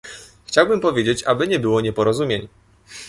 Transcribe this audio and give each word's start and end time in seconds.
Chciałbym 0.45 0.79
powiedzieć, 0.79 1.23
aby 1.23 1.47
nie 1.47 1.59
było 1.59 1.81
nieporozumień 1.81 2.47